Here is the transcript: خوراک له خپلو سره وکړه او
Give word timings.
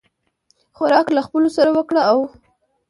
خوراک 0.75 1.07
له 1.15 1.21
خپلو 1.27 1.49
سره 1.57 1.69
وکړه 1.77 2.01
او 2.11 2.17